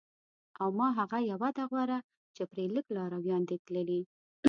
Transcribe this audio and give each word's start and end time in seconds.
او 0.61 0.69
ما 0.79 0.87
هغه 0.99 1.17
یوه 1.31 1.49
ده 1.57 1.63
غوره 1.71 1.99
چې 2.35 2.43
پرې 2.51 2.65
لږ 2.75 2.85
لارویان 2.95 3.41
دي 3.49 3.57
تللي 3.65 4.01